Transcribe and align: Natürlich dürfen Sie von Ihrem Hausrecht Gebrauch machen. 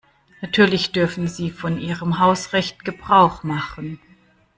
Natürlich 0.41 0.91
dürfen 0.93 1.27
Sie 1.27 1.51
von 1.51 1.79
Ihrem 1.79 2.17
Hausrecht 2.17 2.83
Gebrauch 2.85 3.43
machen. 3.43 3.99